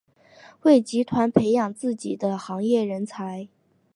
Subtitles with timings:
[0.63, 3.47] 为集团培养自己的行业人才。